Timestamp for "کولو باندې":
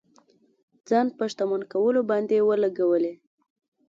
1.73-2.45